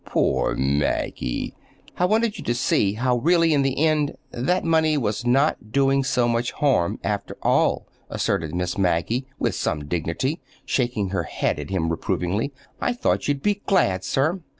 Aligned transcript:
"Poor 0.03 0.55
Maggie!" 0.55 1.53
"I 1.99 2.05
wanted 2.05 2.35
you 2.39 2.43
to 2.45 2.55
see 2.55 2.93
how 2.93 3.17
really, 3.17 3.53
in 3.53 3.61
the 3.61 3.85
end, 3.85 4.15
that 4.31 4.63
money 4.63 4.97
was 4.97 5.27
not 5.27 5.71
doing 5.71 6.03
so 6.03 6.27
much 6.27 6.53
harm, 6.53 6.97
after 7.03 7.37
all," 7.43 7.85
asserted 8.09 8.55
Miss 8.55 8.79
Maggie, 8.79 9.27
with 9.37 9.53
some 9.53 9.85
dignity, 9.85 10.41
shaking 10.65 11.09
her 11.09 11.25
head 11.25 11.59
at 11.59 11.69
him 11.69 11.89
reprovingly. 11.89 12.51
"I 12.81 12.93
thought 12.93 13.27
you'd 13.27 13.43
be 13.43 13.61
glad, 13.67 14.03
sir!" 14.03 14.41